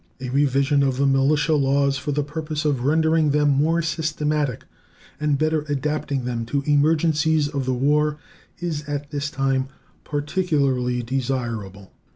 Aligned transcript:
A 0.19 0.29
revision 0.29 0.81
of 0.81 0.97
the 0.97 1.05
militia 1.05 1.53
laws 1.53 1.95
for 1.99 2.11
the 2.11 2.23
purpose 2.23 2.65
of 2.65 2.85
rendering 2.85 3.29
them 3.29 3.51
more 3.51 3.83
systematic 3.83 4.63
and 5.19 5.37
better 5.37 5.61
adapting 5.69 6.25
them 6.25 6.43
to 6.47 6.63
emergencies 6.65 7.47
of 7.47 7.65
the 7.65 7.73
war 7.75 8.17
is 8.57 8.83
at 8.89 9.11
this 9.11 9.29
time 9.29 9.67
particularly 10.03 11.03
desirable. 11.03 11.91